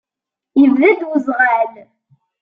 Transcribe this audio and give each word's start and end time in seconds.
Yebda-d 0.61 1.01
uzɣal. 1.13 1.73